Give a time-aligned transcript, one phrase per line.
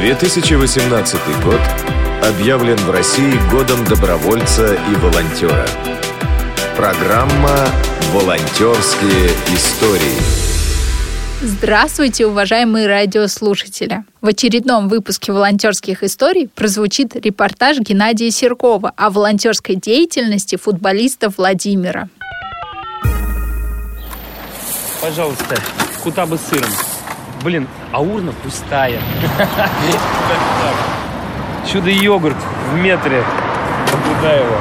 [0.00, 1.60] 2018 год
[2.22, 5.66] объявлен в России годом добровольца и волонтера.
[6.76, 7.66] Программа
[8.12, 10.18] «Волонтерские истории».
[11.40, 14.04] Здравствуйте, уважаемые радиослушатели!
[14.20, 22.08] В очередном выпуске волонтерских историй прозвучит репортаж Геннадия Серкова о волонтерской деятельности футболиста Владимира.
[25.00, 25.56] Пожалуйста,
[26.04, 26.70] кутабы с сыром.
[27.42, 29.00] Блин, а урна пустая.
[31.70, 32.36] Чудо-йогурт
[32.72, 33.22] в метре.
[33.90, 34.56] Куда его?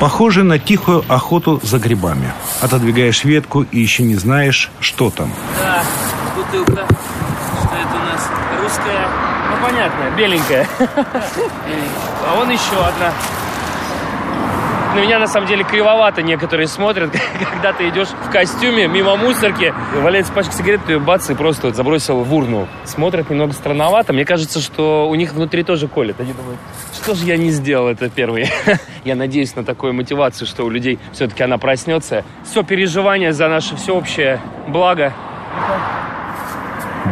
[0.00, 2.32] Похоже на тихую охоту за грибами.
[2.60, 5.32] Отодвигаешь ветку и еще не знаешь, что там.
[5.58, 5.82] Да,
[6.36, 6.86] бутылка.
[6.86, 8.28] Что это у нас?
[8.62, 9.08] Русская.
[9.50, 10.66] Ну, понятно, беленькая.
[12.30, 13.12] А вон еще одна.
[14.94, 17.10] На меня, на самом деле, кривовато некоторые смотрят,
[17.52, 21.68] когда ты идешь в костюме мимо мусорки, валяется пачка сигарет, ты ее бац и просто
[21.68, 22.66] вот забросил в урну.
[22.84, 24.12] Смотрят немного странновато.
[24.12, 26.18] Мне кажется, что у них внутри тоже колет.
[26.20, 26.58] Они думают,
[26.94, 28.50] что же я не сделал, это первый.
[29.04, 32.24] я надеюсь на такую мотивацию, что у людей все-таки она проснется.
[32.44, 35.12] Все переживание за наше всеобщее благо.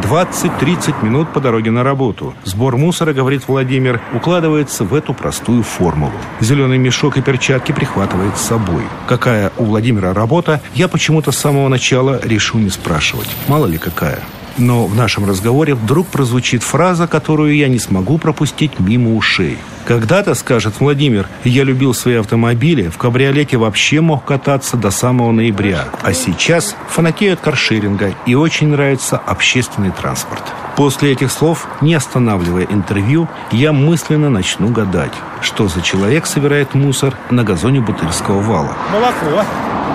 [0.01, 2.33] 20-30 минут по дороге на работу.
[2.43, 6.13] Сбор мусора, говорит Владимир, укладывается в эту простую формулу.
[6.39, 8.83] Зеленый мешок и перчатки прихватывает с собой.
[9.07, 13.29] Какая у Владимира работа, я почему-то с самого начала решил не спрашивать.
[13.47, 14.19] Мало ли какая.
[14.57, 19.57] Но в нашем разговоре вдруг прозвучит фраза, которую я не смогу пропустить мимо ушей.
[19.85, 25.85] Когда-то, скажет Владимир, я любил свои автомобили, в кабриолете вообще мог кататься до самого ноября.
[26.01, 30.43] А сейчас фанатею от каршеринга и очень нравится общественный транспорт.
[30.75, 37.17] После этих слов, не останавливая интервью, я мысленно начну гадать, что за человек собирает мусор
[37.31, 38.75] на газоне Бутырского вала.
[38.91, 39.43] Молоко.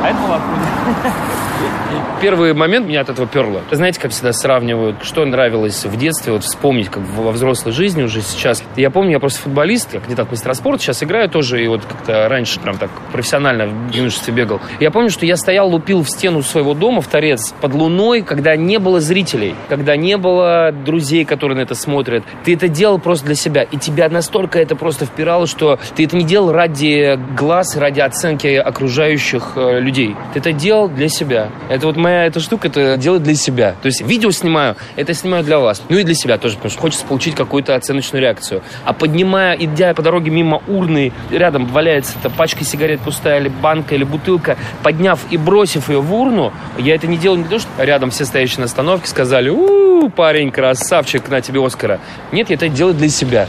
[0.02, 0.44] А это молоко.
[2.20, 3.62] Первый момент меня от этого перло.
[3.70, 8.22] Знаете, как всегда сравнивают, что нравилось в детстве, вот вспомнить, как во взрослой жизни уже
[8.22, 8.62] сейчас.
[8.76, 12.28] Я помню, я просто футболист, я кандидат мастера спорта, сейчас играю тоже, и вот как-то
[12.28, 14.60] раньше прям так профессионально в юношестве бегал.
[14.78, 18.54] Я помню, что я стоял, лупил в стену своего дома, в торец, под луной, когда
[18.54, 22.22] не было зрителей, когда не было друзей, которые на это смотрят.
[22.44, 26.16] Ты это делал просто для себя, и тебя настолько это просто впирало, что ты это
[26.16, 30.16] не делал ради глаз, ради оценки окружающих э, людей.
[30.32, 31.50] Ты это делал для себя.
[31.68, 33.74] Это вот моя эта штука, это делать для себя.
[33.82, 35.82] То есть видео снимаю, это снимаю для вас.
[35.88, 38.62] Ну и для себя тоже, потому что хочется получить какую-то оценочную реакцию.
[38.84, 43.94] А поднимая, идя по дороге мимо урны, рядом валяется эта пачка сигарет пустая, или банка,
[43.94, 47.68] или бутылка, подняв и бросив ее в урну, я это не делаю не то, что
[47.78, 52.00] рядом все стоящие на остановке сказали, у парень, красавчик, на тебе Оскара.
[52.32, 53.46] Нет, я это делаю для себя.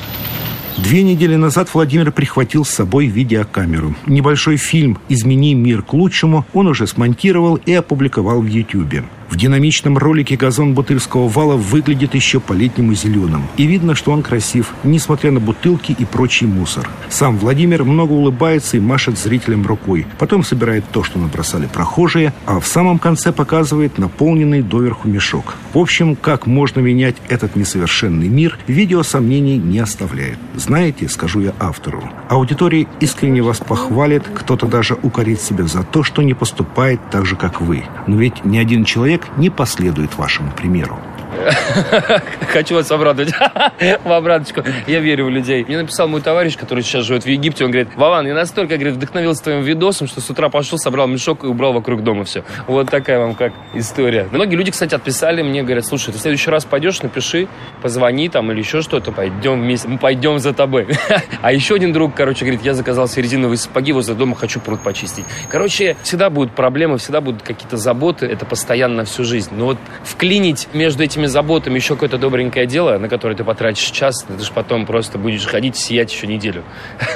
[0.77, 3.95] Две недели назад Владимир прихватил с собой видеокамеру.
[4.07, 9.03] Небольшой фильм «Измени мир к лучшему» он уже смонтировал и опубликовал в YouTube.
[9.33, 13.47] В динамичном ролике газон Бутырского вала выглядит еще по-летнему зеленым.
[13.57, 16.87] И видно, что он красив, несмотря на бутылки и прочий мусор.
[17.09, 20.05] Сам Владимир много улыбается и машет зрителям рукой.
[20.19, 25.55] Потом собирает то, что набросали прохожие, а в самом конце показывает наполненный доверху мешок.
[25.73, 30.37] В общем, как можно менять этот несовершенный мир, видео сомнений не оставляет.
[30.55, 36.21] Знаете, скажу я автору, аудитория искренне вас похвалит, кто-то даже укорит себя за то, что
[36.21, 37.83] не поступает так же, как вы.
[38.05, 40.99] Но ведь ни один человек не последует вашему примеру.
[42.51, 43.33] Хочу вас обрадовать.
[44.03, 44.63] в обраточку.
[44.87, 45.63] Я верю в людей.
[45.65, 47.65] Мне написал мой товарищ, который сейчас живет в Египте.
[47.65, 51.43] Он говорит, Вован, я настолько говорит, вдохновился твоим видосом, что с утра пошел, собрал мешок
[51.43, 52.43] и убрал вокруг дома все.
[52.67, 54.27] Вот такая вам как история.
[54.31, 57.47] Многие люди, кстати, отписали мне, говорят, слушай, ты в следующий раз пойдешь, напиши,
[57.81, 60.87] позвони там или еще что-то, пойдем вместе, мы пойдем за тобой.
[61.41, 64.81] а еще один друг, короче, говорит, я заказал себе резиновые сапоги возле дома, хочу пруд
[64.81, 65.25] почистить.
[65.49, 69.51] Короче, всегда будут проблемы, всегда будут какие-то заботы, это постоянно всю жизнь.
[69.55, 74.23] Но вот вклинить между этими заботами еще какое-то добренькое дело, на которое ты потратишь час,
[74.23, 76.63] ты же потом просто будешь ходить и сиять еще неделю.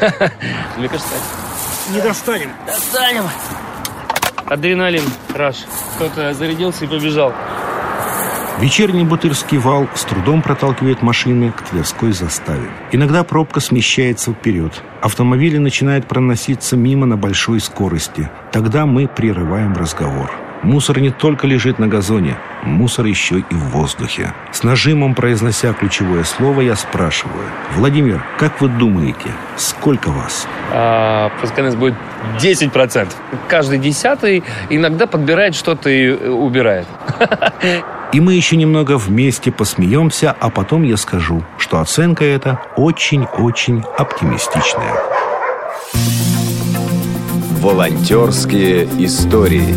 [0.78, 1.16] Мне кажется,
[1.94, 2.51] не достанем.
[2.66, 3.23] Достанем.
[4.45, 5.57] Адреналин, раш.
[5.95, 7.33] Кто-то зарядился и побежал.
[8.59, 12.70] Вечерний Бутырский вал с трудом проталкивает машины к Тверской заставе.
[12.91, 14.81] Иногда пробка смещается вперед.
[15.02, 18.31] Автомобили начинают проноситься мимо на большой скорости.
[18.52, 20.31] Тогда мы прерываем разговор.
[20.64, 24.34] Мусор не только лежит на газоне, мусор еще и в воздухе.
[24.52, 27.46] С нажимом произнося ключевое слово, я спрашиваю.
[27.76, 30.48] Владимир, как вы думаете, сколько вас?
[30.74, 31.94] А, пускай нас будет
[32.40, 33.08] 10%.
[33.48, 36.88] Каждый десятый иногда подбирает что-то и э, убирает.
[38.14, 44.94] И мы еще немного вместе посмеемся, а потом я скажу, что оценка эта очень-очень оптимистичная.
[47.62, 49.76] Волонтерские истории.